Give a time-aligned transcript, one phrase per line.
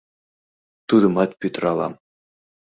[0.87, 1.93] Тудымат пӱтыралам!